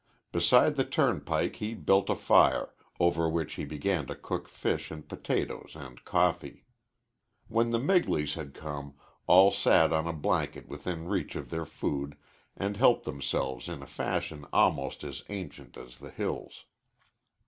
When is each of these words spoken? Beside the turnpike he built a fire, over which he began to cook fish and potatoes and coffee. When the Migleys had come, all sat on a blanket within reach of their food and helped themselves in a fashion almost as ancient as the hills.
Beside 0.31 0.77
the 0.77 0.83
turnpike 0.83 1.57
he 1.57 1.75
built 1.75 2.09
a 2.09 2.15
fire, 2.15 2.73
over 2.99 3.29
which 3.29 3.53
he 3.53 3.65
began 3.65 4.07
to 4.07 4.15
cook 4.15 4.49
fish 4.49 4.89
and 4.89 5.07
potatoes 5.07 5.73
and 5.75 6.03
coffee. 6.05 6.65
When 7.49 7.69
the 7.69 7.77
Migleys 7.77 8.33
had 8.33 8.55
come, 8.55 8.95
all 9.27 9.51
sat 9.51 9.93
on 9.93 10.07
a 10.07 10.13
blanket 10.13 10.67
within 10.67 11.07
reach 11.07 11.35
of 11.35 11.51
their 11.51 11.67
food 11.67 12.17
and 12.57 12.77
helped 12.77 13.05
themselves 13.05 13.69
in 13.69 13.83
a 13.83 13.85
fashion 13.85 14.47
almost 14.51 15.03
as 15.03 15.23
ancient 15.29 15.77
as 15.77 15.99
the 15.99 16.09
hills. 16.09 16.65